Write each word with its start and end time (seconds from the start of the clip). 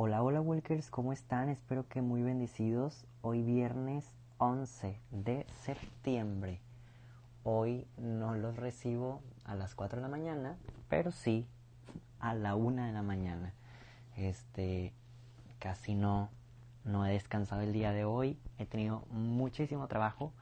Hola, 0.00 0.22
hola 0.22 0.40
Walkers, 0.40 0.90
¿cómo 0.90 1.12
están? 1.12 1.48
Espero 1.48 1.88
que 1.88 2.02
muy 2.02 2.22
bendecidos. 2.22 3.04
Hoy 3.20 3.42
viernes 3.42 4.14
11 4.36 5.00
de 5.10 5.44
septiembre. 5.62 6.60
Hoy 7.42 7.84
no 7.96 8.36
los 8.36 8.54
recibo 8.54 9.20
a 9.44 9.56
las 9.56 9.74
4 9.74 9.96
de 9.96 10.02
la 10.02 10.08
mañana, 10.08 10.56
pero 10.88 11.10
sí 11.10 11.48
a 12.20 12.32
la 12.34 12.54
1 12.54 12.84
de 12.84 12.92
la 12.92 13.02
mañana. 13.02 13.52
Este, 14.16 14.92
casi 15.58 15.96
no, 15.96 16.30
no 16.84 17.04
he 17.04 17.10
descansado 17.10 17.62
el 17.62 17.72
día 17.72 17.90
de 17.90 18.04
hoy. 18.04 18.38
He 18.56 18.66
tenido 18.66 19.02
muchísimo 19.10 19.88
trabajo. 19.88 20.32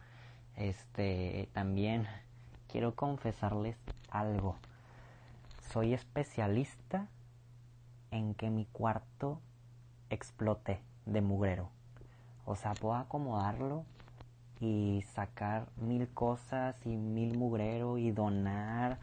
Este, 0.56 1.48
también 1.54 2.06
quiero 2.68 2.94
confesarles 2.94 3.78
algo. 4.10 4.58
Soy 5.72 5.94
especialista 5.94 7.08
en 8.10 8.34
que 8.34 8.50
mi 8.50 8.66
cuarto 8.66 9.40
explote 10.10 10.80
de 11.04 11.20
mugrero. 11.20 11.70
O 12.44 12.56
sea, 12.56 12.74
puedo 12.74 12.94
acomodarlo 12.94 13.84
y 14.60 15.04
sacar 15.14 15.68
mil 15.76 16.08
cosas 16.08 16.76
y 16.86 16.96
mil 16.96 17.36
mugrero 17.36 17.98
y 17.98 18.10
donar, 18.10 18.98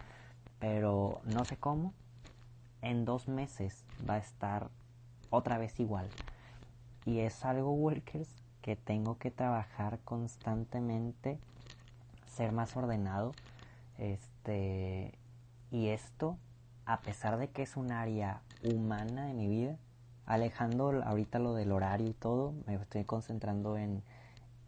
pero 0.59 1.21
no 1.25 1.45
sé 1.45 1.58
cómo. 1.58 1.94
En 2.81 3.05
dos 3.05 3.27
meses 3.27 3.85
va 4.09 4.16
a 4.16 4.17
estar 4.17 4.70
otra 5.30 5.58
vez 5.58 5.80
igual. 5.80 6.09
Y 7.05 7.20
es 7.20 7.44
algo, 7.45 7.72
workers, 7.72 8.30
que 8.61 8.75
tengo 8.75 9.17
que 9.17 9.30
trabajar 9.30 9.99
constantemente, 10.05 11.38
ser 12.25 12.52
más 12.52 12.75
ordenado. 12.77 13.33
Este, 13.97 15.13
y 15.70 15.89
esto, 15.89 16.38
a 16.85 17.02
pesar 17.02 17.38
de 17.38 17.49
que 17.49 17.63
es 17.63 17.75
un 17.75 17.91
área 17.91 18.41
humana 18.63 19.25
de 19.25 19.33
mi 19.33 19.47
vida, 19.47 19.77
alejando 20.25 21.03
ahorita 21.03 21.39
lo 21.39 21.53
del 21.53 21.71
horario 21.71 22.07
y 22.07 22.13
todo, 22.13 22.53
me 22.65 22.75
estoy 22.75 23.03
concentrando 23.03 23.77
en, 23.77 24.03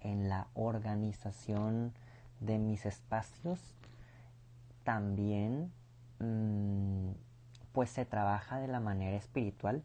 en 0.01 0.29
la 0.29 0.47
organización 0.53 1.93
de 2.39 2.59
mis 2.59 2.85
espacios. 2.85 3.75
También, 4.83 5.71
mmm, 6.19 7.11
pues 7.73 7.89
se 7.89 8.05
trabaja 8.05 8.57
de 8.59 8.67
la 8.67 8.79
manera 8.79 9.17
espiritual, 9.17 9.83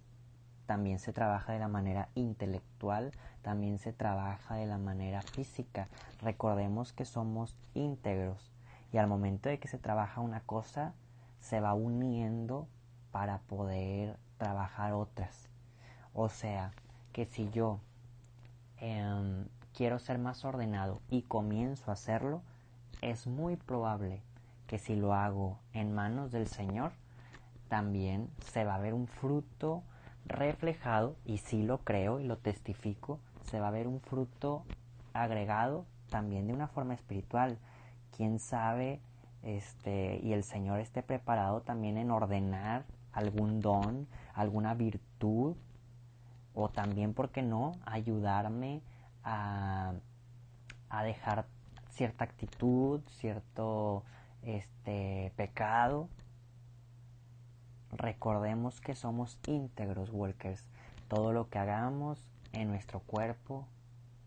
también 0.67 0.99
se 0.99 1.13
trabaja 1.13 1.53
de 1.53 1.59
la 1.59 1.69
manera 1.69 2.09
intelectual, 2.15 3.13
también 3.43 3.79
se 3.79 3.93
trabaja 3.93 4.55
de 4.55 4.67
la 4.67 4.79
manera 4.79 5.23
física. 5.23 5.89
Recordemos 6.21 6.93
que 6.93 7.05
somos 7.05 7.57
íntegros 7.75 8.53
y 8.93 8.99
al 8.99 9.07
momento 9.07 9.49
de 9.49 9.59
que 9.59 9.69
se 9.69 9.79
trabaja 9.79 10.21
una 10.21 10.41
cosa, 10.41 10.95
se 11.41 11.61
va 11.61 11.75
uniendo 11.75 12.69
para 13.11 13.39
poder 13.39 14.17
trabajar 14.39 14.93
otras. 14.93 15.49
O 16.15 16.29
sea, 16.29 16.73
que 17.13 17.27
si 17.27 17.51
yo 17.51 17.81
eh, 18.81 19.45
quiero 19.75 19.99
ser 19.99 20.19
más 20.19 20.45
ordenado 20.45 21.01
y 21.09 21.23
comienzo 21.23 21.91
a 21.91 21.95
hacerlo, 21.95 22.43
es 23.03 23.27
muy 23.27 23.57
probable 23.57 24.23
que 24.67 24.79
si 24.79 24.95
lo 24.95 25.15
hago 25.15 25.59
en 25.73 25.95
manos 25.95 26.31
del 26.31 26.47
Señor, 26.47 26.93
también 27.69 28.31
se 28.45 28.65
va 28.65 28.75
a 28.75 28.81
ver 28.81 28.95
un 28.95 29.07
fruto 29.07 29.83
reflejado, 30.27 31.17
y 31.25 31.39
si 31.39 31.63
lo 31.63 31.79
creo 31.79 32.21
y 32.21 32.25
lo 32.25 32.37
testifico, 32.37 33.19
se 33.43 33.59
va 33.59 33.69
a 33.69 33.73
ver 33.73 33.89
un 33.89 34.01
fruto 34.01 34.65
agregado 35.13 35.87
también 36.09 36.47
de 36.47 36.53
una 36.53 36.69
forma 36.69 36.95
espiritual. 36.95 37.59
Quién 38.17 38.39
sabe, 38.39 39.01
este, 39.43 40.21
y 40.23 40.33
el 40.33 40.45
Señor 40.45 40.81
esté 40.81 41.03
preparado 41.03 41.63
también 41.63 41.97
en 41.97 42.11
ordenar 42.11 42.85
algún 43.13 43.61
don, 43.61 44.07
alguna 44.35 44.75
virtud 44.75 45.57
o 46.55 46.69
también, 46.69 47.15
¿por 47.15 47.31
qué 47.31 47.43
no?, 47.43 47.73
ayudarme 47.85 48.83
a, 49.25 49.95
a 50.89 51.05
dejar 51.05 51.47
cierta 51.91 52.25
actitud, 52.25 53.01
cierto 53.09 54.05
este, 54.43 55.33
pecado. 55.37 56.09
Recordemos 57.93 58.81
que 58.81 58.95
somos 58.95 59.39
íntegros, 59.47 60.11
walkers. 60.13 60.69
Todo 61.09 61.33
lo 61.33 61.49
que 61.49 61.59
hagamos 61.59 62.25
en 62.53 62.69
nuestro 62.69 63.01
cuerpo, 63.01 63.67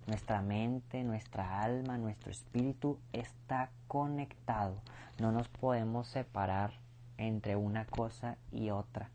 nuestra 0.08 0.42
mente, 0.42 1.04
nuestra 1.04 1.62
alma, 1.62 1.98
nuestro 1.98 2.32
espíritu 2.32 3.00
está 3.14 3.72
conectado. 3.88 4.82
No 5.20 5.32
nos 5.32 5.48
podemos 5.48 6.08
separar 6.08 6.74
entre 7.18 7.56
una 7.56 7.86
cosa 7.86 8.38
y 8.52 8.70
otra 8.70 9.10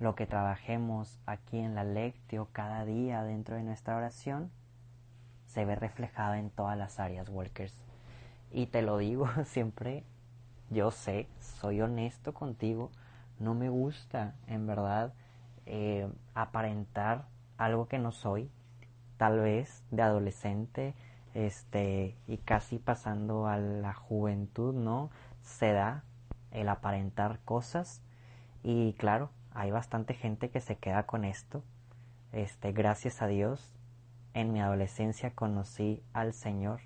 lo 0.00 0.14
que 0.14 0.26
trabajemos 0.26 1.18
aquí 1.26 1.58
en 1.58 1.74
la 1.74 1.84
lectio 1.84 2.48
cada 2.52 2.84
día 2.84 3.22
dentro 3.22 3.56
de 3.56 3.62
nuestra 3.62 3.96
oración 3.96 4.50
se 5.46 5.64
ve 5.64 5.76
reflejado 5.76 6.34
en 6.34 6.50
todas 6.50 6.76
las 6.76 6.98
áreas, 6.98 7.28
workers. 7.28 7.74
Y 8.50 8.66
te 8.66 8.82
lo 8.82 8.98
digo 8.98 9.28
siempre, 9.44 10.04
yo 10.70 10.90
sé, 10.90 11.28
soy 11.40 11.80
honesto 11.80 12.34
contigo, 12.34 12.90
no 13.38 13.54
me 13.54 13.68
gusta 13.68 14.34
en 14.48 14.66
verdad 14.66 15.12
eh, 15.66 16.08
aparentar 16.34 17.26
algo 17.56 17.86
que 17.86 17.98
no 17.98 18.10
soy, 18.10 18.50
tal 19.16 19.38
vez 19.38 19.84
de 19.90 20.02
adolescente, 20.02 20.94
este, 21.34 22.16
y 22.26 22.38
casi 22.38 22.78
pasando 22.78 23.46
a 23.46 23.56
la 23.56 23.92
juventud, 23.92 24.74
¿no? 24.74 25.10
Se 25.42 25.72
da 25.72 26.04
el 26.50 26.68
aparentar 26.68 27.40
cosas 27.44 28.02
y 28.62 28.94
claro, 28.94 29.30
hay 29.54 29.70
bastante 29.70 30.14
gente 30.14 30.50
que 30.50 30.60
se 30.60 30.76
queda 30.76 31.06
con 31.06 31.24
esto. 31.24 31.62
Este, 32.32 32.72
gracias 32.72 33.22
a 33.22 33.26
Dios, 33.26 33.74
en 34.34 34.52
mi 34.52 34.60
adolescencia 34.60 35.30
conocí 35.30 36.02
al 36.12 36.34
Señor 36.34 36.80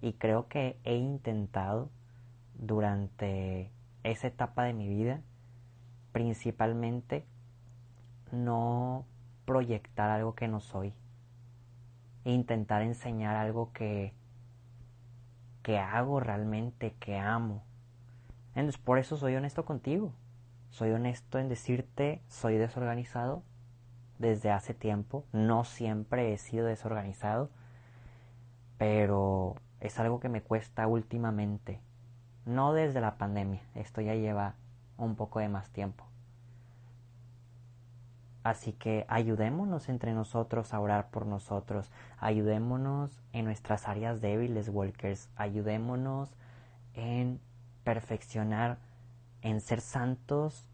y 0.00 0.14
creo 0.14 0.48
que 0.48 0.78
he 0.84 0.96
intentado 0.96 1.90
durante 2.54 3.70
esa 4.02 4.26
etapa 4.26 4.64
de 4.64 4.72
mi 4.72 4.88
vida 4.88 5.22
principalmente 6.10 7.24
no 8.32 9.06
proyectar 9.44 10.10
algo 10.10 10.34
que 10.34 10.48
no 10.48 10.60
soy 10.60 10.92
e 12.24 12.32
intentar 12.32 12.82
enseñar 12.82 13.36
algo 13.36 13.72
que 13.72 14.12
que 15.62 15.78
hago 15.78 16.20
realmente, 16.20 16.94
que 16.98 17.16
amo. 17.16 17.62
Entonces, 18.54 18.80
por 18.80 18.98
eso 18.98 19.16
soy 19.16 19.36
honesto 19.36 19.64
contigo. 19.64 20.12
Soy 20.72 20.90
honesto 20.90 21.38
en 21.38 21.50
decirte, 21.50 22.22
soy 22.28 22.56
desorganizado 22.56 23.42
desde 24.18 24.50
hace 24.50 24.72
tiempo. 24.72 25.26
No 25.30 25.64
siempre 25.64 26.32
he 26.32 26.38
sido 26.38 26.64
desorganizado, 26.64 27.50
pero 28.78 29.54
es 29.80 30.00
algo 30.00 30.18
que 30.18 30.30
me 30.30 30.40
cuesta 30.40 30.86
últimamente. 30.86 31.78
No 32.46 32.72
desde 32.72 33.02
la 33.02 33.18
pandemia, 33.18 33.60
esto 33.74 34.00
ya 34.00 34.14
lleva 34.14 34.54
un 34.96 35.14
poco 35.14 35.40
de 35.40 35.50
más 35.50 35.68
tiempo. 35.68 36.06
Así 38.42 38.72
que 38.72 39.04
ayudémonos 39.08 39.90
entre 39.90 40.14
nosotros 40.14 40.72
a 40.72 40.80
orar 40.80 41.10
por 41.10 41.26
nosotros, 41.26 41.92
ayudémonos 42.18 43.20
en 43.34 43.44
nuestras 43.44 43.88
áreas 43.88 44.22
débiles, 44.22 44.70
Walkers, 44.70 45.28
ayudémonos 45.36 46.34
en 46.94 47.40
perfeccionar 47.84 48.78
en 49.42 49.60
ser 49.60 49.80
santos 49.80 50.66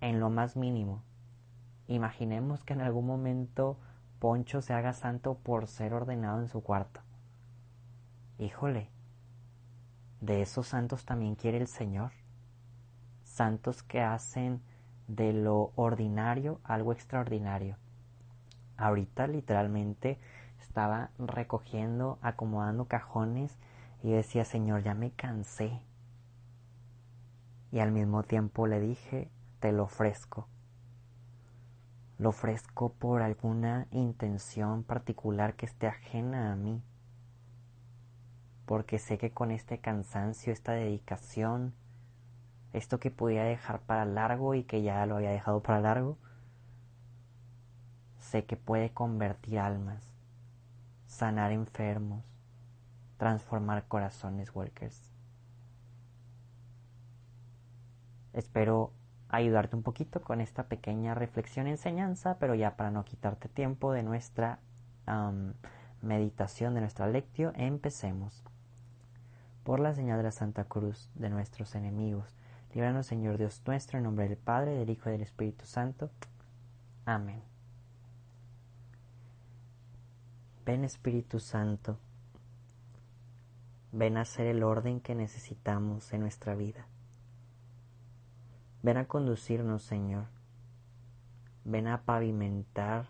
en 0.00 0.20
lo 0.20 0.30
más 0.30 0.56
mínimo. 0.56 1.02
Imaginemos 1.88 2.64
que 2.64 2.74
en 2.74 2.80
algún 2.80 3.06
momento 3.06 3.78
Poncho 4.18 4.60
se 4.62 4.72
haga 4.72 4.92
santo 4.92 5.34
por 5.34 5.66
ser 5.68 5.94
ordenado 5.94 6.40
en 6.40 6.48
su 6.48 6.62
cuarto. 6.62 7.00
Híjole, 8.38 8.90
de 10.20 10.42
esos 10.42 10.68
santos 10.68 11.04
también 11.04 11.36
quiere 11.36 11.58
el 11.58 11.68
Señor. 11.68 12.12
Santos 13.24 13.82
que 13.82 14.00
hacen 14.00 14.60
de 15.06 15.32
lo 15.32 15.72
ordinario 15.76 16.60
algo 16.64 16.92
extraordinario. 16.92 17.76
Ahorita 18.76 19.26
literalmente 19.26 20.18
estaba 20.60 21.10
recogiendo, 21.18 22.18
acomodando 22.22 22.86
cajones 22.86 23.56
y 24.02 24.10
decía, 24.10 24.44
Señor, 24.44 24.82
ya 24.82 24.94
me 24.94 25.12
cansé 25.12 25.80
y 27.72 27.80
al 27.80 27.92
mismo 27.92 28.22
tiempo 28.22 28.66
le 28.66 28.80
dije, 28.80 29.30
te 29.60 29.72
lo 29.72 29.84
ofrezco. 29.84 30.48
Lo 32.18 32.30
ofrezco 32.30 32.92
por 32.92 33.22
alguna 33.22 33.88
intención 33.90 34.82
particular 34.82 35.54
que 35.54 35.66
esté 35.66 35.86
ajena 35.86 36.52
a 36.52 36.56
mí, 36.56 36.82
porque 38.64 38.98
sé 38.98 39.18
que 39.18 39.30
con 39.30 39.50
este 39.50 39.78
cansancio, 39.78 40.52
esta 40.52 40.72
dedicación, 40.72 41.74
esto 42.72 42.98
que 42.98 43.10
podía 43.10 43.44
dejar 43.44 43.80
para 43.80 44.04
largo 44.04 44.54
y 44.54 44.64
que 44.64 44.82
ya 44.82 45.04
lo 45.06 45.16
había 45.16 45.30
dejado 45.30 45.62
para 45.62 45.80
largo, 45.80 46.16
sé 48.18 48.44
que 48.44 48.56
puede 48.56 48.90
convertir 48.90 49.58
almas, 49.58 50.02
sanar 51.06 51.52
enfermos, 51.52 52.24
transformar 53.18 53.86
corazones, 53.86 54.54
workers. 54.54 55.15
Espero 58.36 58.92
ayudarte 59.30 59.76
un 59.76 59.82
poquito 59.82 60.20
con 60.20 60.42
esta 60.42 60.64
pequeña 60.64 61.14
reflexión 61.14 61.66
enseñanza, 61.66 62.36
pero 62.38 62.54
ya 62.54 62.76
para 62.76 62.90
no 62.90 63.02
quitarte 63.02 63.48
tiempo 63.48 63.92
de 63.92 64.02
nuestra 64.02 64.60
meditación, 66.02 66.74
de 66.74 66.80
nuestra 66.82 67.06
lectio, 67.06 67.52
empecemos. 67.56 68.44
Por 69.64 69.80
la 69.80 69.94
señal 69.94 70.18
de 70.18 70.24
la 70.24 70.32
Santa 70.32 70.64
Cruz 70.64 71.10
de 71.14 71.30
nuestros 71.30 71.74
enemigos, 71.74 72.36
líbranos 72.74 73.06
Señor 73.06 73.38
Dios 73.38 73.62
nuestro, 73.66 73.96
en 73.96 74.04
nombre 74.04 74.28
del 74.28 74.36
Padre, 74.36 74.72
del 74.72 74.90
Hijo 74.90 75.08
y 75.08 75.12
del 75.12 75.22
Espíritu 75.22 75.64
Santo. 75.64 76.10
Amén. 77.06 77.42
Ven 80.66 80.84
Espíritu 80.84 81.40
Santo, 81.40 81.98
ven 83.92 84.18
a 84.18 84.26
ser 84.26 84.46
el 84.46 84.62
orden 84.62 85.00
que 85.00 85.14
necesitamos 85.14 86.12
en 86.12 86.20
nuestra 86.20 86.54
vida. 86.54 86.86
Ven 88.86 88.98
a 88.98 89.08
conducirnos, 89.08 89.82
Señor. 89.82 90.26
Ven 91.64 91.88
a 91.88 92.04
pavimentar 92.04 93.08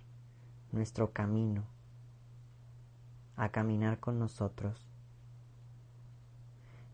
nuestro 0.72 1.12
camino, 1.12 1.66
a 3.36 3.50
caminar 3.50 4.00
con 4.00 4.18
nosotros. 4.18 4.88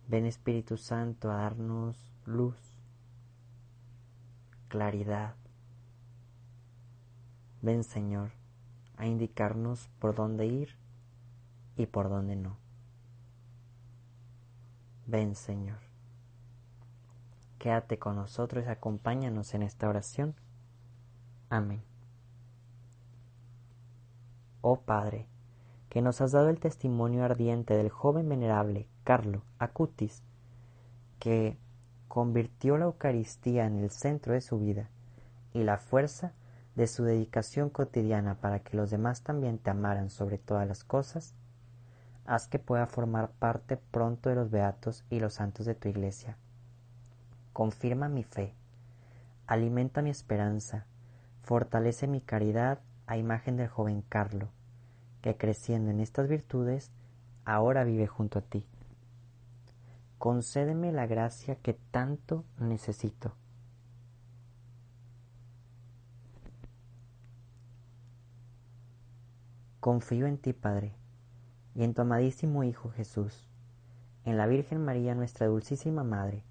Ven 0.08 0.26
Espíritu 0.26 0.79
Santo 0.79 1.31
a 1.31 1.37
darnos 1.37 1.96
luz, 2.26 2.56
claridad. 4.67 5.37
Ven 7.61 7.85
Señor 7.85 8.32
a 8.96 9.06
indicarnos 9.06 9.90
por 10.00 10.17
dónde 10.17 10.46
ir 10.46 10.76
y 11.76 11.87
por 11.87 12.08
dónde 12.08 12.35
no. 12.35 12.56
Ven 15.06 15.37
Señor. 15.37 15.91
Quédate 17.62 17.97
con 17.97 18.17
nosotros 18.17 18.64
y 18.67 18.69
acompáñanos 18.69 19.55
en 19.55 19.62
esta 19.62 19.88
oración. 19.88 20.35
Amén. 21.49 21.81
Oh 24.62 24.81
Padre, 24.81 25.29
que 25.88 26.03
nos 26.03 26.20
has 26.20 26.32
dado 26.32 26.49
el 26.49 26.59
testimonio 26.59 27.23
ardiente 27.23 27.76
del 27.76 27.88
joven 27.88 28.29
venerable 28.29 28.88
Carlo 29.05 29.44
Acutis, 29.61 30.25
que 31.20 31.56
convirtió 32.09 32.79
la 32.79 32.87
Eucaristía 32.87 33.64
en 33.67 33.79
el 33.79 33.91
centro 33.91 34.32
de 34.32 34.41
su 34.41 34.59
vida 34.59 34.91
y 35.53 35.62
la 35.62 35.79
fuerza 35.79 36.32
de 36.75 36.88
su 36.88 37.05
dedicación 37.05 37.70
cotidiana 37.70 38.41
para 38.41 38.59
que 38.59 38.76
los 38.76 38.91
demás 38.91 39.23
también 39.23 39.59
te 39.59 39.70
amaran 39.70 40.11
sobre 40.11 40.37
todas 40.37 40.67
las 40.67 40.82
cosas, 40.82 41.37
haz 42.25 42.49
que 42.49 42.59
pueda 42.59 42.88
formar 42.88 43.31
parte 43.31 43.76
pronto 43.76 44.31
de 44.31 44.35
los 44.35 44.50
beatos 44.50 45.05
y 45.11 45.20
los 45.20 45.35
santos 45.35 45.64
de 45.64 45.76
tu 45.76 45.87
iglesia 45.88 46.37
confirma 47.52 48.08
mi 48.08 48.25
fe, 48.25 48.54
alimenta 49.46 50.02
mi 50.02 50.10
esperanza, 50.10 50.87
fortalece 51.43 52.06
mi 52.06 52.20
caridad 52.20 52.81
a 53.06 53.16
imagen 53.16 53.56
del 53.56 53.69
joven 53.69 54.02
Carlo, 54.08 54.49
que 55.20 55.37
creciendo 55.37 55.90
en 55.90 56.00
estas 56.00 56.28
virtudes, 56.28 56.90
ahora 57.44 57.84
vive 57.84 58.06
junto 58.06 58.38
a 58.38 58.43
ti. 58.43 58.64
Concédeme 60.19 60.93
la 60.93 61.06
gracia 61.06 61.56
que 61.56 61.75
tanto 61.75 62.44
necesito. 62.58 63.34
Confío 69.81 70.26
en 70.26 70.38
ti, 70.38 70.52
Padre, 70.52 70.94
y 71.75 71.82
en 71.82 71.93
tu 71.93 72.02
amadísimo 72.02 72.62
Hijo 72.62 72.90
Jesús, 72.90 73.49
en 74.25 74.37
la 74.37 74.46
Virgen 74.46 74.84
María, 74.84 75.16
nuestra 75.16 75.49
dulcísima 75.49 76.04
Madre, 76.04 76.44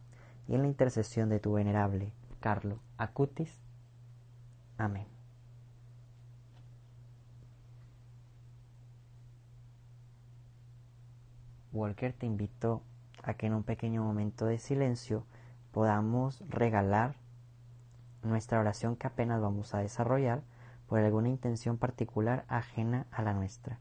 y 0.51 0.56
en 0.56 0.63
la 0.63 0.68
intercesión 0.68 1.30
de 1.30 1.39
tu 1.39 1.53
venerable 1.53 2.12
Carlo 2.42 2.81
Acutis. 2.98 3.62
Amén. 4.77 5.07
Walker 11.71 12.12
te 12.12 12.25
invito 12.25 12.83
a 13.24 13.36
que 13.36 13.45
en 13.45 13.53
un 13.53 13.63
pequeño 13.63 14.03
momento 14.03 14.45
de 14.45 14.59
silencio 14.59 15.25
podamos 15.71 16.44
regalar 16.50 17.15
nuestra 18.21 18.59
oración 18.59 18.98
que 18.98 19.07
apenas 19.07 19.39
vamos 19.39 19.74
a 19.74 19.80
desarrollar 19.80 20.44
por 20.88 21.00
alguna 21.00 21.30
intención 21.30 21.77
particular 21.77 22.44
ajena 22.50 23.07
a 23.12 23.21
la 23.21 23.33
nuestra. 23.33 23.80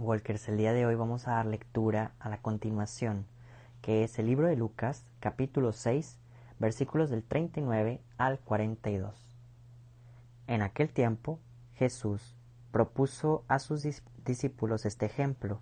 Walkers, 0.00 0.48
el 0.48 0.56
día 0.56 0.72
de 0.72 0.86
hoy 0.86 0.94
vamos 0.94 1.28
a 1.28 1.32
dar 1.32 1.44
lectura 1.44 2.12
a 2.20 2.30
la 2.30 2.40
continuación, 2.40 3.26
que 3.82 4.02
es 4.02 4.18
el 4.18 4.24
libro 4.24 4.46
de 4.46 4.56
Lucas, 4.56 5.04
capítulo 5.20 5.72
6, 5.72 6.18
versículos 6.58 7.10
del 7.10 7.22
39 7.22 8.00
al 8.16 8.38
42. 8.38 9.36
En 10.46 10.62
aquel 10.62 10.90
tiempo, 10.90 11.38
Jesús 11.74 12.34
propuso 12.72 13.44
a 13.46 13.58
sus 13.58 13.86
discípulos 14.24 14.86
este 14.86 15.04
ejemplo. 15.04 15.60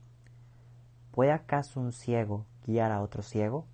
¿Puede 1.10 1.32
acaso 1.32 1.80
un 1.80 1.90
ciego 1.90 2.46
guiar 2.64 2.92
a 2.92 3.02
otro 3.02 3.24
ciego? 3.24 3.66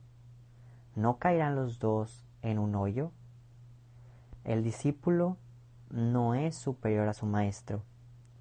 ¿No 0.96 1.18
caerán 1.18 1.56
los 1.56 1.78
dos 1.78 2.24
en 2.40 2.58
un 2.58 2.74
hoyo? 2.74 3.12
El 4.44 4.64
discípulo 4.64 5.36
no 5.90 6.34
es 6.34 6.56
superior 6.56 7.06
a 7.06 7.12
su 7.12 7.26
maestro, 7.26 7.82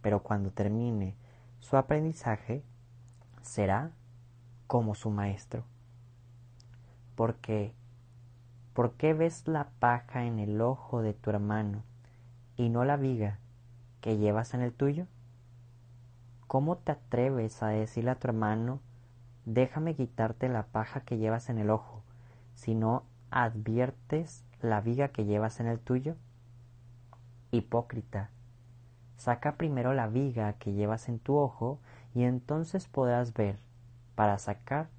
pero 0.02 0.24
cuando 0.24 0.52
termine 0.52 1.18
su 1.64 1.78
aprendizaje 1.78 2.62
será 3.42 3.92
como 4.68 4.96
su 4.96 5.10
maestro. 5.10 5.64
Porque, 7.16 7.74
¿por 8.74 8.92
qué 8.96 9.14
ves 9.14 9.48
la 9.48 9.70
paja 9.80 10.26
en 10.26 10.40
el 10.40 10.60
ojo 10.60 11.02
de 11.02 11.14
tu 11.14 11.30
hermano 11.30 11.84
y 12.58 12.68
no 12.68 12.84
la 12.84 12.98
viga 12.98 13.40
que 14.02 14.18
llevas 14.18 14.54
en 14.54 14.60
el 14.60 14.74
tuyo? 14.74 15.08
¿Cómo 16.48 16.80
te 16.80 16.92
atreves 16.92 17.64
a 17.64 17.68
decirle 17.68 18.12
a 18.12 18.16
tu 18.16 18.28
hermano, 18.28 18.82
déjame 19.46 19.96
quitarte 19.96 20.50
la 20.50 20.64
paja 20.64 21.00
que 21.06 21.18
llevas 21.18 21.48
en 21.48 21.60
el 21.60 21.70
ojo, 21.70 22.04
si 22.56 22.76
no 22.76 23.04
adviertes 23.32 24.44
la 24.62 24.82
viga 24.82 25.08
que 25.08 25.24
llevas 25.24 25.62
en 25.62 25.68
el 25.68 25.80
tuyo? 25.80 26.18
Hipócrita, 27.52 28.32
Saca 29.18 29.56
primero 29.56 29.94
la 29.94 30.08
viga 30.08 30.54
que 30.54 30.74
llevas 30.74 31.08
en 31.08 31.20
tu 31.20 31.38
ojo 31.38 31.80
y 32.14 32.24
entonces 32.24 32.88
podrás 32.88 33.34
ver 33.34 33.58
para 34.16 34.38
sacar 34.38 34.90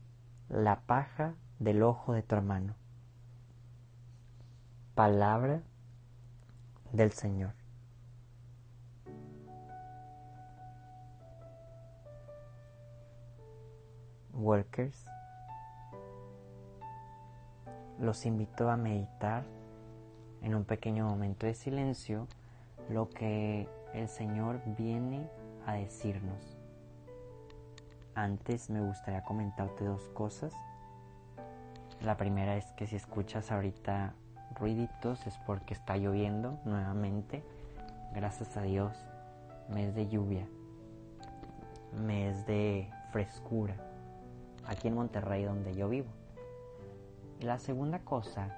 la 0.49 0.81
paja 0.81 1.35
del 1.59 1.83
ojo 1.83 2.13
de 2.13 2.23
tu 2.23 2.35
hermano. 2.35 2.75
Palabra 4.95 5.63
del 6.93 7.13
Señor. 7.13 7.53
Workers, 14.33 15.07
los 18.01 18.27
invito 18.27 18.69
a 18.69 18.77
meditar 18.77 19.45
en 20.43 20.55
un 20.55 20.65
pequeño 20.65 21.07
momento 21.07 21.47
de 21.47 21.55
silencio 21.55 22.27
lo 22.91 23.09
que 23.09 23.69
el 23.95 24.09
Señor 24.09 24.61
viene 24.77 25.29
a 25.67 25.75
decirnos. 25.75 26.59
Antes 28.15 28.69
me 28.69 28.81
gustaría 28.81 29.23
comentarte 29.23 29.85
dos 29.85 30.09
cosas. 30.09 30.53
La 32.01 32.17
primera 32.17 32.57
es 32.57 32.67
que 32.73 32.87
si 32.87 32.97
escuchas 32.97 33.51
ahorita 33.51 34.15
ruiditos 34.57 35.27
es 35.27 35.39
porque 35.47 35.75
está 35.75 35.97
lloviendo 35.97 36.59
nuevamente. 36.65 37.43
Gracias 38.15 38.57
a 38.57 38.63
Dios, 38.63 38.97
mes 39.69 39.95
de 39.95 40.09
lluvia, 40.09 40.47
mes 42.05 42.47
de 42.47 42.91
frescura, 43.11 43.77
aquí 44.67 44.89
en 44.89 44.95
Monterrey 44.95 45.45
donde 45.45 45.75
yo 45.75 45.89
vivo. 45.89 46.11
Y 47.41 47.45
la 47.45 47.59
segunda 47.59 48.01
cosa 48.01 48.57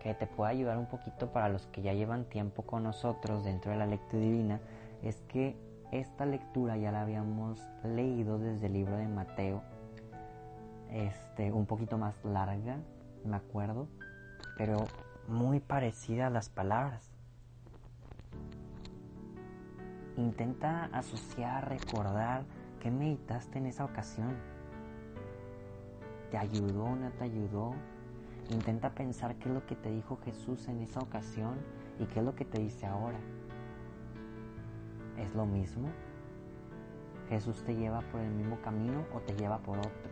que 0.00 0.14
te 0.14 0.26
pueda 0.26 0.50
ayudar 0.50 0.78
un 0.78 0.86
poquito 0.86 1.32
para 1.32 1.48
los 1.48 1.66
que 1.66 1.82
ya 1.82 1.92
llevan 1.92 2.24
tiempo 2.24 2.62
con 2.62 2.82
nosotros 2.82 3.44
dentro 3.44 3.72
de 3.72 3.78
la 3.78 3.86
lectura 3.86 4.22
divina 4.22 4.60
es 5.02 5.20
que 5.28 5.56
esta 5.92 6.26
lectura 6.26 6.76
ya 6.76 6.92
la 6.92 7.02
habíamos 7.02 7.60
leído 7.84 8.38
desde 8.38 8.66
el 8.66 8.74
libro 8.74 8.96
de 8.96 9.08
Mateo, 9.08 9.62
este, 10.90 11.52
un 11.52 11.66
poquito 11.66 11.98
más 11.98 12.14
larga, 12.24 12.78
me 13.24 13.36
acuerdo, 13.36 13.88
pero 14.56 14.86
muy 15.28 15.60
parecida 15.60 16.26
a 16.26 16.30
las 16.30 16.48
palabras. 16.48 17.10
Intenta 20.16 20.86
asociar, 20.86 21.68
recordar 21.68 22.44
qué 22.80 22.90
meditaste 22.90 23.58
en 23.58 23.66
esa 23.66 23.84
ocasión. 23.84 24.36
¿Te 26.30 26.36
ayudó 26.36 26.96
no 26.96 27.10
te 27.12 27.24
ayudó? 27.24 27.74
Intenta 28.50 28.90
pensar 28.90 29.36
qué 29.36 29.48
es 29.48 29.54
lo 29.54 29.66
que 29.66 29.76
te 29.76 29.90
dijo 29.90 30.18
Jesús 30.24 30.68
en 30.68 30.80
esa 30.80 31.00
ocasión 31.00 31.56
y 31.98 32.06
qué 32.06 32.20
es 32.20 32.24
lo 32.24 32.34
que 32.34 32.44
te 32.44 32.58
dice 32.60 32.86
ahora. 32.86 33.18
¿Es 35.18 35.34
lo 35.34 35.46
mismo? 35.46 35.88
¿Jesús 37.28 37.62
te 37.64 37.74
lleva 37.74 38.00
por 38.12 38.20
el 38.20 38.30
mismo 38.30 38.60
camino 38.62 39.04
o 39.12 39.20
te 39.20 39.34
lleva 39.34 39.58
por 39.58 39.78
otro? 39.78 40.10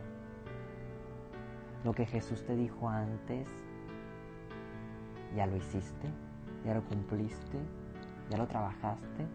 Lo 1.85 1.93
que 1.93 2.05
Jesús 2.05 2.45
te 2.45 2.57
dijo 2.57 2.89
antes, 2.89 3.49
¿ya 5.35 5.47
lo 5.47 5.57
hiciste? 5.57 6.09
¿Ya 6.65 6.75
lo 6.75 6.83
cumpliste? 6.85 7.59
¿Ya 8.29 8.39
lo 8.39 8.49
trabajaste? 8.49 9.27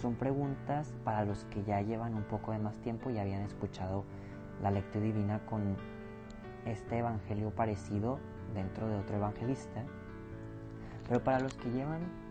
Son 0.00 0.14
preguntas 0.14 0.94
para 1.04 1.24
los 1.24 1.44
que 1.46 1.64
ya 1.64 1.80
llevan 1.80 2.14
un 2.14 2.24
poco 2.24 2.52
de 2.52 2.58
más 2.58 2.78
tiempo 2.78 3.10
y 3.10 3.18
habían 3.18 3.42
escuchado 3.42 4.04
la 4.62 4.70
lectura 4.70 5.04
divina 5.04 5.44
con 5.46 5.76
este 6.64 6.98
evangelio 6.98 7.50
parecido 7.50 8.20
dentro 8.54 8.86
de 8.88 8.96
otro 8.96 9.16
evangelista. 9.16 9.84
Pero 11.08 11.22
para 11.24 11.40
los 11.40 11.54
que 11.54 11.70
llevan 11.70 12.21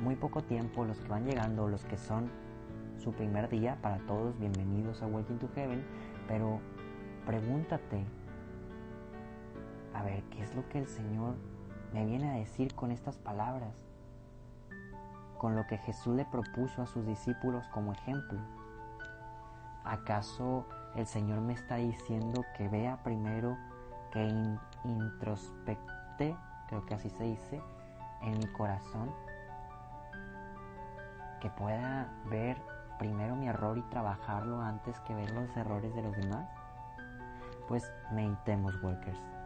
muy 0.00 0.14
poco 0.16 0.42
tiempo, 0.42 0.84
los 0.84 0.98
que 1.00 1.08
van 1.08 1.24
llegando, 1.24 1.68
los 1.68 1.84
que 1.84 1.98
son 1.98 2.30
su 2.98 3.12
primer 3.12 3.48
día, 3.48 3.78
para 3.82 3.98
todos, 4.06 4.38
bienvenidos 4.38 5.02
a 5.02 5.06
Welcome 5.06 5.38
to 5.38 5.48
Heaven, 5.54 5.84
pero 6.26 6.60
pregúntate, 7.26 8.04
a 9.94 10.02
ver, 10.02 10.22
¿qué 10.24 10.42
es 10.42 10.54
lo 10.54 10.68
que 10.68 10.78
el 10.78 10.86
Señor 10.86 11.34
me 11.92 12.04
viene 12.04 12.30
a 12.30 12.34
decir 12.34 12.74
con 12.74 12.92
estas 12.92 13.18
palabras? 13.18 13.74
Con 15.38 15.56
lo 15.56 15.66
que 15.66 15.78
Jesús 15.78 16.14
le 16.14 16.24
propuso 16.24 16.82
a 16.82 16.86
sus 16.86 17.06
discípulos 17.06 17.66
como 17.68 17.92
ejemplo. 17.92 18.38
¿Acaso 19.84 20.66
el 20.94 21.06
Señor 21.06 21.40
me 21.40 21.54
está 21.54 21.76
diciendo 21.76 22.44
que 22.56 22.68
vea 22.68 23.02
primero, 23.02 23.56
que 24.12 24.28
introspecte, 24.84 26.36
creo 26.68 26.86
que 26.86 26.94
así 26.94 27.10
se 27.10 27.24
dice, 27.24 27.60
en 28.22 28.38
mi 28.38 28.46
corazón? 28.48 29.27
Que 31.40 31.50
pueda 31.50 32.08
ver 32.26 32.60
primero 32.98 33.36
mi 33.36 33.48
error 33.48 33.78
y 33.78 33.82
trabajarlo 33.90 34.60
antes 34.60 34.98
que 35.00 35.14
ver 35.14 35.30
los 35.30 35.56
errores 35.56 35.94
de 35.94 36.02
los 36.02 36.16
demás? 36.16 36.48
Pues 37.68 37.92
meditemos, 38.12 38.74
workers. 38.82 39.37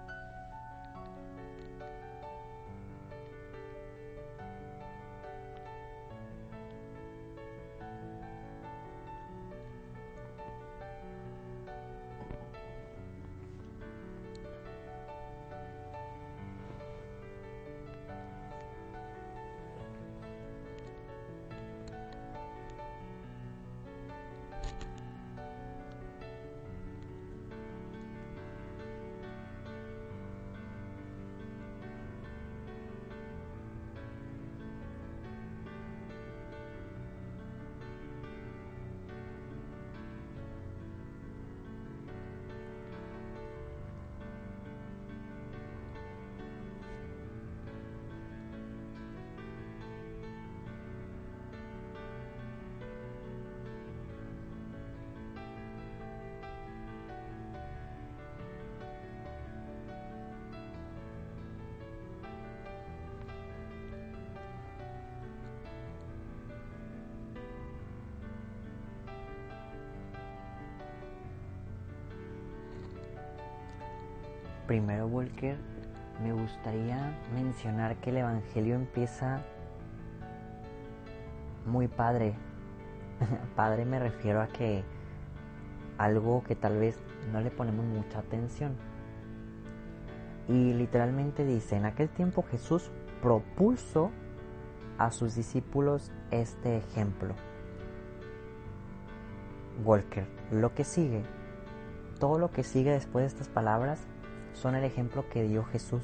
Primero, 74.73 75.07
Walker, 75.07 75.59
me 76.23 76.33
gustaría 76.33 77.14
mencionar 77.35 77.97
que 77.97 78.09
el 78.09 78.17
Evangelio 78.17 78.75
empieza 78.75 79.43
muy 81.67 81.88
padre. 81.88 82.33
padre 83.55 83.85
me 83.85 83.99
refiero 83.99 84.41
a 84.41 84.47
que 84.47 84.83
algo 85.99 86.43
que 86.43 86.57
tal 86.57 86.79
vez 86.79 86.99
no 87.31 87.43
le 87.43 87.50
ponemos 87.50 87.85
mucha 87.85 88.21
atención. 88.21 88.75
Y 90.49 90.73
literalmente 90.73 91.45
dice, 91.45 91.76
en 91.76 91.85
aquel 91.85 92.09
tiempo 92.09 92.43
Jesús 92.43 92.91
propuso 93.21 94.11
a 94.97 95.11
sus 95.11 95.35
discípulos 95.35 96.11
este 96.31 96.79
ejemplo. 96.79 97.35
Walker, 99.85 100.26
lo 100.50 100.73
que 100.73 100.85
sigue, 100.85 101.25
todo 102.19 102.38
lo 102.38 102.50
que 102.50 102.62
sigue 102.62 102.93
después 102.93 103.25
de 103.25 103.26
estas 103.26 103.50
palabras 103.50 104.09
son 104.52 104.75
el 104.75 104.85
ejemplo 104.85 105.28
que 105.28 105.42
dio 105.42 105.64
Jesús. 105.64 106.02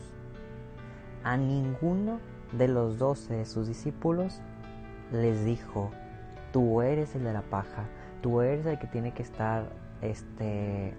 A 1.25 1.37
ninguno 1.37 2.21
de 2.53 2.69
los 2.69 2.99
doce 2.99 3.35
de 3.35 3.45
sus 3.45 3.69
discípulos 3.69 4.41
les 5.13 5.45
dijo, 5.45 5.91
tú 6.53 6.83
eres 6.83 7.15
el 7.15 7.25
de 7.25 7.33
la 7.33 7.43
paja, 7.43 7.85
tú 8.23 8.41
eres 8.41 8.67
el 8.67 8.79
que 8.79 8.87
tiene 8.87 9.13
que 9.13 9.23
estar 9.23 9.71
este, 10.01 10.95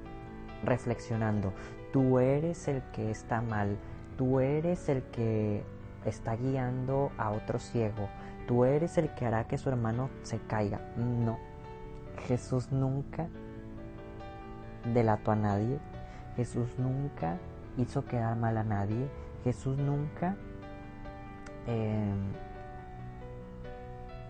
reflexionando, 0.63 1.53
tú 1.91 2.19
eres 2.19 2.67
el 2.67 2.81
que 2.91 3.11
está 3.11 3.41
mal, 3.41 3.77
tú 4.17 4.39
eres 4.39 4.89
el 4.89 5.03
que 5.03 5.63
está 6.05 6.35
guiando 6.35 7.11
a 7.17 7.31
otro 7.31 7.59
ciego, 7.59 8.09
tú 8.47 8.65
eres 8.65 8.97
el 8.97 9.13
que 9.15 9.25
hará 9.25 9.47
que 9.47 9.57
su 9.57 9.69
hermano 9.69 10.09
se 10.23 10.39
caiga. 10.39 10.79
No, 10.97 11.37
Jesús 12.27 12.71
nunca 12.71 13.27
delató 14.93 15.31
a 15.31 15.35
nadie, 15.35 15.79
Jesús 16.39 16.79
nunca 16.79 17.37
hizo 17.75 18.05
quedar 18.05 18.37
mal 18.37 18.55
a 18.55 18.63
nadie. 18.63 19.09
Jesús 19.43 19.77
nunca 19.77 20.37
em, 21.67 22.31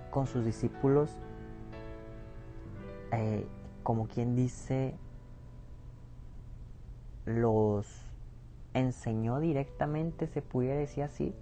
con 0.09 0.25
sus 0.25 0.43
discípulos, 0.43 1.15
eh, 3.11 3.45
como 3.83 4.07
quien 4.07 4.35
dice, 4.35 4.95
los 7.25 7.85
enseñó 8.73 9.39
directamente, 9.39 10.25
se 10.25 10.41
pudiera 10.41 10.79
decir 10.79 11.03
así. 11.03 11.35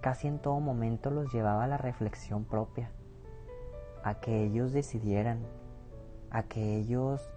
Casi 0.00 0.28
en 0.28 0.38
todo 0.38 0.60
momento 0.60 1.10
los 1.10 1.30
llevaba 1.30 1.64
a 1.64 1.66
la 1.66 1.76
reflexión 1.76 2.44
propia, 2.44 2.90
a 4.02 4.14
que 4.14 4.44
ellos 4.44 4.72
decidieran, 4.72 5.40
a 6.30 6.44
que 6.44 6.78
ellos 6.78 7.30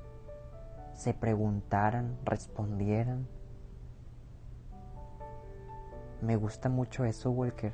se 1.01 1.15
preguntaran, 1.15 2.15
respondieran. 2.24 3.27
Me 6.22 6.36
gusta 6.36 6.70
mucho 6.70 7.05
eso, 7.05 7.31
Walker, 7.31 7.74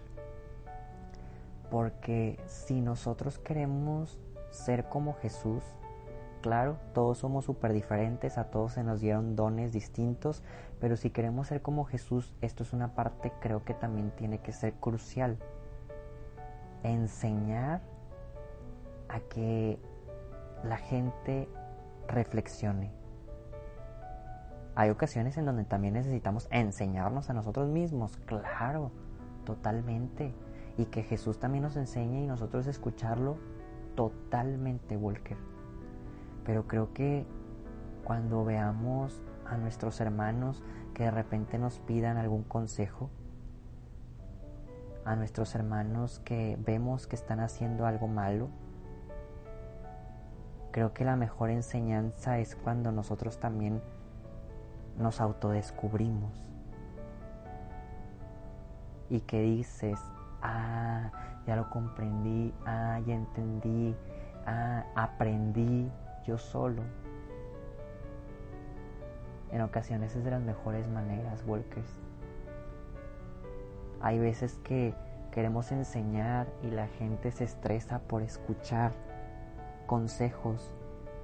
porque 1.70 2.40
si 2.46 2.80
nosotros 2.80 3.38
queremos 3.38 4.18
ser 4.50 4.86
como 4.86 5.14
Jesús, 5.16 5.62
claro, 6.42 6.78
todos 6.94 7.18
somos 7.18 7.44
súper 7.44 7.74
diferentes, 7.74 8.38
a 8.38 8.46
todos 8.46 8.72
se 8.72 8.84
nos 8.86 9.02
dieron 9.02 9.36
dones 9.36 9.74
distintos, 9.74 10.42
pero 10.80 10.96
si 10.96 11.10
queremos 11.10 11.48
ser 11.48 11.62
como 11.62 11.84
Jesús, 11.84 12.34
esto 12.40 12.64
es 12.64 12.72
una 12.72 12.96
parte 12.96 13.34
creo 13.42 13.66
que 13.66 13.74
también 13.74 14.12
tiene 14.12 14.40
que 14.40 14.54
ser 14.54 14.76
crucial. 14.76 15.38
Enseñar 16.84 17.82
a 19.10 19.20
que 19.20 19.82
la 20.64 20.78
gente 20.78 21.50
reflexione, 22.08 22.90
Hay 24.78 24.92
ocasiones 24.92 25.36
en 25.40 25.46
donde 25.46 25.64
también 25.64 25.96
necesitamos 25.96 26.48
enseñarnos 26.52 27.32
a 27.32 27.34
nosotros 27.34 27.68
mismos, 27.68 28.16
claro, 28.28 28.92
totalmente. 29.44 30.36
Y 30.78 30.86
que 30.86 31.02
Jesús 31.02 31.40
también 31.40 31.64
nos 31.64 31.76
enseñe 31.78 32.22
y 32.22 32.28
nosotros 32.28 32.68
escucharlo 32.68 33.38
totalmente, 33.96 34.96
Walker. 34.96 35.36
Pero 36.46 36.68
creo 36.68 36.94
que 36.94 37.26
cuando 38.04 38.46
veamos 38.46 39.20
a 39.48 39.58
nuestros 39.58 40.00
hermanos 40.00 40.64
que 40.94 41.06
de 41.06 41.12
repente 41.12 41.58
nos 41.58 41.80
pidan 41.80 42.18
algún 42.18 42.44
consejo, 42.44 43.10
a 45.06 45.16
nuestros 45.16 45.56
hermanos 45.56 46.22
que 46.24 46.56
vemos 46.64 47.08
que 47.08 47.16
están 47.16 47.40
haciendo 47.40 47.88
algo 47.88 48.08
malo, 48.08 48.50
creo 50.70 50.94
que 50.94 51.04
la 51.04 51.16
mejor 51.16 51.50
enseñanza 51.50 52.38
es 52.38 52.56
cuando 52.56 52.92
nosotros 52.92 53.40
también 53.40 53.82
nos 54.98 55.22
autodescubrimos 55.22 56.34
y 59.10 59.22
que 59.22 59.42
dices, 59.42 60.00
ah, 60.42 61.12
ya 61.46 61.56
lo 61.56 61.70
comprendí, 61.70 62.54
ah, 62.66 63.00
ya 63.06 63.16
entendí, 63.16 63.96
ah, 64.46 64.84
aprendí 64.96 65.90
yo 66.26 66.38
solo. 66.38 66.82
En 69.52 69.62
ocasiones 69.62 70.16
es 70.16 70.24
de 70.26 70.32
las 70.32 70.42
mejores 70.42 70.88
maneras, 70.90 71.44
Walkers. 71.48 71.90
Hay 74.02 74.20
veces 74.20 74.60
que 74.64 74.94
queremos 75.32 75.72
enseñar 75.72 76.48
y 76.64 76.72
la 76.72 76.88
gente 76.88 77.32
se 77.32 77.46
estresa 77.46 78.00
por 78.00 78.22
escuchar 78.22 78.92
consejos 79.86 80.76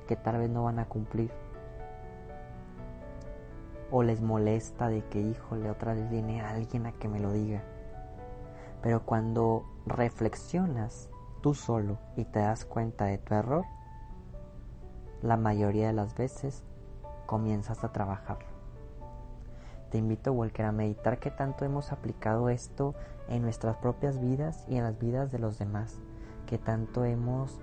que 0.08 0.16
tal 0.16 0.38
vez 0.38 0.50
no 0.50 0.64
van 0.64 0.80
a 0.80 0.86
cumplir. 0.86 1.43
O 3.96 4.02
les 4.02 4.22
molesta 4.22 4.88
de 4.90 5.06
que, 5.06 5.22
híjole, 5.22 5.70
otra 5.70 5.94
vez 5.94 6.10
viene 6.10 6.42
alguien 6.42 6.88
a 6.88 6.94
que 6.94 7.08
me 7.08 7.20
lo 7.20 7.32
diga. 7.32 7.62
Pero 8.82 9.06
cuando 9.06 9.66
reflexionas 9.86 11.12
tú 11.42 11.54
solo 11.54 12.00
y 12.18 12.26
te 12.26 12.40
das 12.40 12.66
cuenta 12.66 13.06
de 13.06 13.20
tu 13.20 13.36
error, 13.36 13.66
la 15.22 15.38
mayoría 15.38 15.86
de 15.86 15.94
las 15.94 16.16
veces 16.16 16.64
comienzas 17.28 17.84
a 17.84 17.92
trabajar. 17.92 18.40
Te 19.92 20.00
invito, 20.00 20.34
Walker, 20.34 20.66
a 20.66 20.72
meditar 20.72 21.20
qué 21.20 21.30
tanto 21.30 21.64
hemos 21.64 21.92
aplicado 21.92 22.50
esto 22.50 22.96
en 23.30 23.44
nuestras 23.44 23.78
propias 23.78 24.20
vidas 24.20 24.66
y 24.68 24.78
en 24.78 24.86
las 24.86 24.98
vidas 24.98 25.32
de 25.32 25.38
los 25.38 25.60
demás, 25.60 26.00
qué 26.48 26.58
tanto 26.58 27.06
hemos 27.06 27.60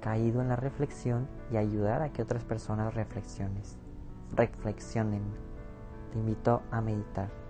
caído 0.00 0.40
en 0.40 0.50
la 0.50 0.56
reflexión 0.56 1.26
y 1.50 1.56
ayudar 1.56 2.02
a 2.02 2.12
que 2.12 2.22
otras 2.22 2.44
personas 2.44 2.94
reflexiones, 2.94 3.76
reflexionen. 4.36 5.22
Invito 6.14 6.62
a 6.70 6.80
meditar. 6.80 7.43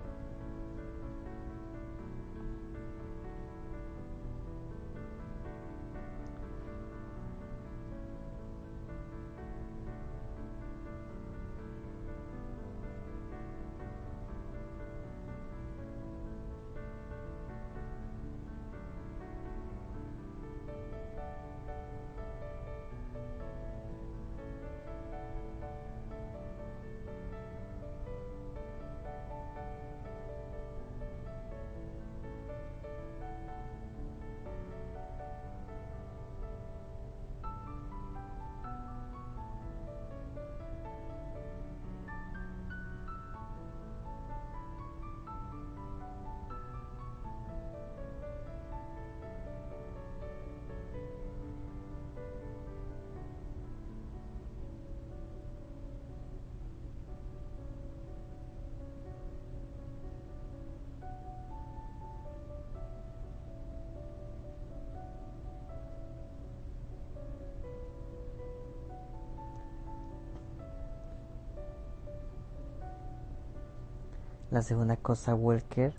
La 74.55 74.63
segunda 74.63 74.97
cosa, 74.97 75.35
Walker, 75.35 75.93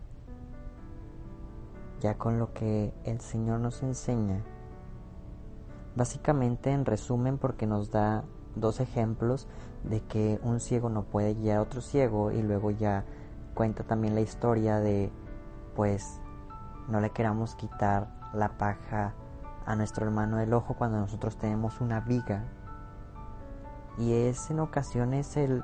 ya 1.99 2.17
con 2.17 2.39
lo 2.39 2.53
que 2.53 2.93
el 3.03 3.19
Señor 3.19 3.59
nos 3.59 3.83
enseña, 3.83 4.45
básicamente 5.97 6.71
en 6.71 6.85
resumen 6.85 7.37
porque 7.37 7.67
nos 7.67 7.91
da 7.91 8.23
dos 8.55 8.79
ejemplos 8.79 9.49
de 9.83 9.99
que 10.03 10.39
un 10.41 10.61
ciego 10.61 10.87
no 10.87 11.03
puede 11.03 11.33
guiar 11.33 11.57
a 11.57 11.61
otro 11.63 11.81
ciego 11.81 12.31
y 12.31 12.41
luego 12.41 12.71
ya 12.71 13.03
cuenta 13.55 13.83
también 13.83 14.15
la 14.15 14.21
historia 14.21 14.77
de 14.77 15.11
pues 15.75 16.21
no 16.87 17.01
le 17.01 17.09
queramos 17.09 17.55
quitar 17.55 18.07
la 18.33 18.57
paja 18.57 19.15
a 19.65 19.75
nuestro 19.75 20.05
hermano 20.05 20.37
del 20.37 20.53
ojo 20.53 20.75
cuando 20.75 20.97
nosotros 20.97 21.35
tenemos 21.35 21.81
una 21.81 21.99
viga. 21.99 22.45
Y 23.97 24.13
es 24.13 24.49
en 24.49 24.61
ocasiones 24.61 25.35
el 25.35 25.61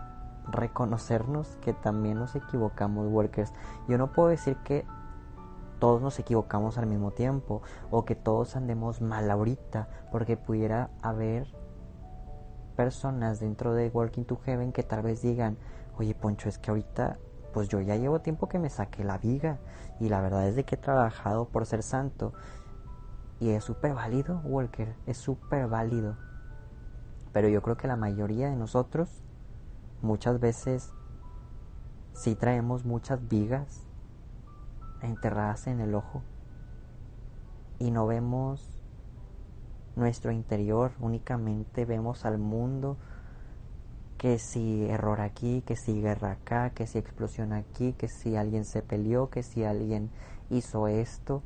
reconocernos 0.48 1.58
que 1.62 1.74
también 1.74 2.18
nos 2.18 2.36
equivocamos, 2.36 3.08
workers. 3.08 3.54
Yo 3.88 3.98
no 3.98 4.12
puedo 4.12 4.30
decir 4.30 4.58
que 4.58 4.86
todos 5.80 6.02
nos 6.02 6.20
equivocamos 6.20 6.78
al 6.78 6.86
mismo 6.86 7.12
tiempo 7.12 7.62
o 7.90 8.06
que 8.06 8.16
todos 8.16 8.56
andemos 8.56 9.02
mal 9.02 9.30
ahorita, 9.30 9.88
porque 10.12 10.38
pudiera 10.38 10.92
haber 11.02 11.48
personas 12.76 13.40
dentro 13.40 13.74
de 13.74 13.90
Walking 13.90 14.24
to 14.24 14.38
Heaven 14.38 14.72
que 14.72 14.84
tal 14.84 15.02
vez 15.02 15.22
digan, 15.22 15.58
oye 15.98 16.16
Poncho, 16.16 16.50
es 16.50 16.58
que 16.58 16.72
ahorita 16.72 17.18
pues 17.54 17.68
yo 17.68 17.82
ya 17.82 17.96
llevo 17.96 18.22
tiempo 18.22 18.48
que 18.48 18.60
me 18.60 18.70
saqué 18.70 19.04
la 19.04 19.18
viga 19.18 19.60
y 20.00 20.10
la 20.10 20.22
verdad 20.22 20.48
es 20.48 20.56
de 20.56 20.64
que 20.64 20.76
he 20.76 20.78
trabajado 20.78 21.50
por 21.50 21.66
ser 21.66 21.84
santo 21.84 22.34
y 23.40 23.50
es 23.50 23.64
súper 23.64 23.96
válido, 23.96 24.40
Walker, 24.46 24.96
es 25.08 25.18
súper 25.18 25.68
válido. 25.68 26.16
Pero 27.34 27.48
yo 27.48 27.64
creo 27.64 27.76
que 27.76 27.88
la 27.88 27.96
mayoría 27.96 28.50
de 28.50 28.56
nosotros 28.56 29.24
Muchas 30.02 30.40
veces 30.40 30.92
sí 32.14 32.36
traemos 32.36 32.86
muchas 32.86 33.28
vigas 33.28 33.86
enterradas 35.02 35.68
en 35.68 35.80
el 35.80 35.96
ojo 35.96 36.24
y 37.80 37.92
no 37.92 38.06
vemos 38.08 38.84
nuestro 39.96 40.32
interior, 40.32 40.92
únicamente 41.00 41.86
vemos 41.86 42.26
al 42.26 42.38
mundo 42.38 42.98
que 44.18 44.38
si 44.38 44.86
error 44.86 45.20
aquí, 45.20 45.64
que 45.66 45.76
si 45.76 46.00
guerra 46.00 46.34
acá, 46.34 46.70
que 46.70 46.86
si 46.86 47.00
explosión 47.00 47.54
aquí, 47.54 47.94
que 47.94 48.08
si 48.08 48.36
alguien 48.36 48.66
se 48.66 48.84
peleó, 48.84 49.32
que 49.32 49.42
si 49.42 49.64
alguien 49.64 50.12
hizo 50.52 50.88
esto. 50.88 51.42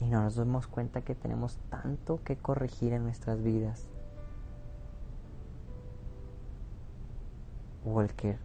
Y 0.00 0.06
no 0.08 0.22
nos 0.22 0.34
damos 0.34 0.66
cuenta 0.66 1.02
que 1.02 1.14
tenemos 1.14 1.58
tanto 1.70 2.20
que 2.24 2.36
corregir 2.36 2.92
en 2.92 3.04
nuestras 3.04 3.40
vidas. 3.42 3.88
Walker, 7.84 8.38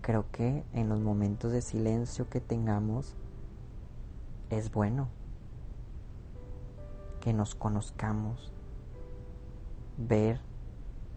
creo 0.00 0.30
que 0.30 0.64
en 0.72 0.88
los 0.88 1.00
momentos 1.00 1.52
de 1.52 1.62
silencio 1.62 2.28
que 2.28 2.40
tengamos 2.40 3.14
es 4.50 4.70
bueno 4.70 5.08
que 7.20 7.32
nos 7.32 7.54
conozcamos, 7.54 8.52
ver 9.96 10.40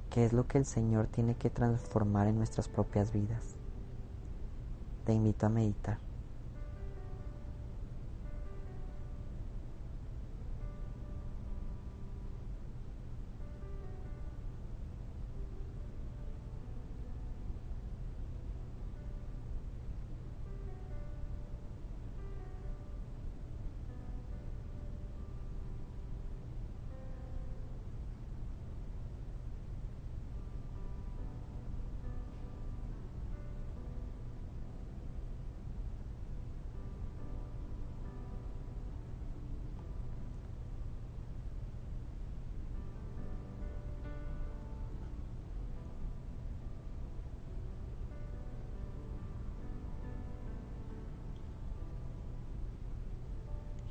qué 0.10 0.26
es 0.26 0.34
lo 0.34 0.48
que 0.48 0.58
el 0.58 0.66
Señor 0.66 1.08
tiene 1.08 1.36
que 1.36 1.50
transformar 1.50 2.28
en 2.28 2.38
nuestras 2.38 2.68
propias 2.68 3.14
vidas. 3.14 3.56
Te 5.06 5.14
invito 5.14 5.46
a 5.46 5.50
meditar. 5.50 5.98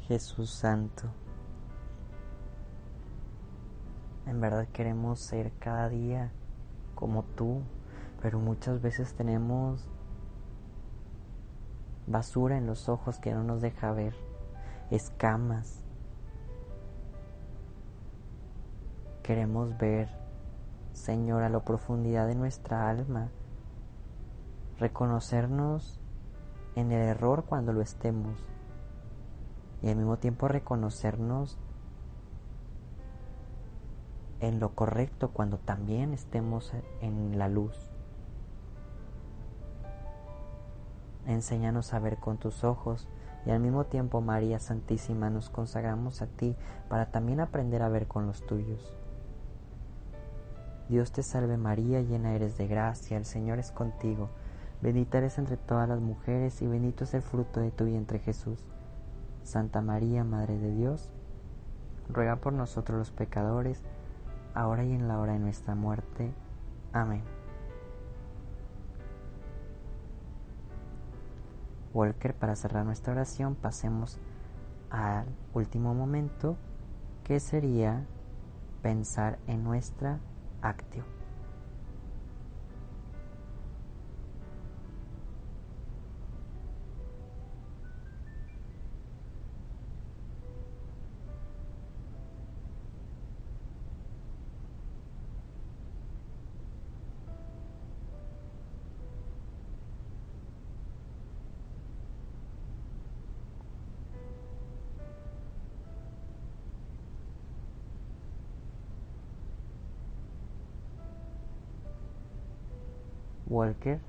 Jesús 0.08 0.50
Santo. 0.50 1.08
En 4.26 4.40
verdad 4.40 4.66
queremos 4.72 5.20
ser 5.20 5.52
cada 5.58 5.88
día 5.88 6.32
como 6.94 7.22
tú, 7.22 7.62
pero 8.20 8.40
muchas 8.40 8.82
veces 8.82 9.14
tenemos 9.14 9.88
basura 12.06 12.56
en 12.56 12.66
los 12.66 12.88
ojos 12.88 13.20
que 13.20 13.32
no 13.32 13.44
nos 13.44 13.60
deja 13.60 13.92
ver, 13.92 14.14
escamas. 14.90 15.84
Queremos 19.22 19.78
ver, 19.78 20.08
Señor, 20.92 21.44
a 21.44 21.48
la 21.48 21.60
profundidad 21.60 22.26
de 22.26 22.34
nuestra 22.34 22.88
alma, 22.90 23.30
reconocernos 24.78 26.00
en 26.74 26.90
el 26.90 27.02
error 27.02 27.44
cuando 27.44 27.72
lo 27.72 27.82
estemos 27.82 28.51
y 29.82 29.88
al 29.88 29.96
mismo 29.96 30.16
tiempo 30.18 30.48
reconocernos 30.48 31.58
en 34.40 34.60
lo 34.60 34.74
correcto 34.74 35.30
cuando 35.30 35.58
también 35.58 36.12
estemos 36.12 36.72
en 37.00 37.38
la 37.38 37.48
luz. 37.48 37.90
Enséñanos 41.26 41.94
a 41.94 42.00
ver 42.00 42.18
con 42.18 42.38
tus 42.38 42.64
ojos 42.64 43.08
y 43.46 43.50
al 43.50 43.60
mismo 43.60 43.84
tiempo, 43.84 44.20
María 44.20 44.58
Santísima, 44.58 45.30
nos 45.30 45.50
consagramos 45.50 46.22
a 46.22 46.26
ti 46.26 46.56
para 46.88 47.10
también 47.10 47.40
aprender 47.40 47.82
a 47.82 47.88
ver 47.88 48.06
con 48.06 48.26
los 48.26 48.44
tuyos. 48.46 48.94
Dios 50.88 51.12
te 51.12 51.22
salve 51.22 51.56
María, 51.56 52.00
llena 52.02 52.34
eres 52.34 52.58
de 52.58 52.66
gracia, 52.66 53.16
el 53.16 53.24
Señor 53.24 53.58
es 53.58 53.70
contigo, 53.70 54.28
bendita 54.80 55.18
eres 55.18 55.38
entre 55.38 55.56
todas 55.56 55.88
las 55.88 56.00
mujeres 56.00 56.60
y 56.62 56.66
bendito 56.66 57.04
es 57.04 57.14
el 57.14 57.22
fruto 57.22 57.60
de 57.60 57.70
tu 57.70 57.84
vientre 57.84 58.18
Jesús. 58.18 58.71
Santa 59.42 59.80
María, 59.80 60.24
Madre 60.24 60.58
de 60.58 60.74
Dios, 60.74 61.10
ruega 62.08 62.36
por 62.36 62.52
nosotros 62.52 62.98
los 62.98 63.10
pecadores, 63.10 63.82
ahora 64.54 64.84
y 64.84 64.92
en 64.92 65.08
la 65.08 65.18
hora 65.18 65.34
de 65.34 65.38
nuestra 65.38 65.74
muerte. 65.74 66.32
Amén. 66.92 67.22
Walker, 71.94 72.34
para 72.34 72.56
cerrar 72.56 72.84
nuestra 72.84 73.12
oración, 73.12 73.54
pasemos 73.54 74.18
al 74.90 75.26
último 75.54 75.94
momento, 75.94 76.56
que 77.24 77.40
sería 77.40 78.04
pensar 78.82 79.38
en 79.46 79.62
nuestra 79.64 80.18
actio. 80.60 81.21
Walker, 113.52 114.00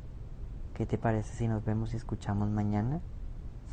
¿qué 0.73 0.86
te 0.86 0.97
parece 0.97 1.36
si 1.36 1.47
nos 1.49 1.65
vemos 1.65 1.93
y 1.93 1.97
escuchamos 1.97 2.49
mañana? 2.49 3.01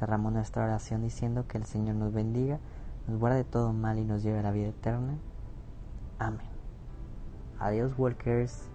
Cerramos 0.00 0.33
nuestra 0.33 0.64
oración 0.64 1.02
diciendo 1.02 1.46
que 1.46 1.59
el 1.59 1.64
Señor 1.64 1.94
nos 1.94 2.12
bendiga, 2.12 2.59
nos 3.06 3.20
guarde 3.20 3.44
todo 3.44 3.72
mal 3.72 3.98
y 3.98 4.04
nos 4.04 4.22
lleve 4.24 4.40
a 4.40 4.42
la 4.42 4.50
vida 4.50 4.68
eterna. 4.68 5.16
Amén. 6.18 6.48
Adiós, 7.61 7.92
Walkers. 7.96 8.68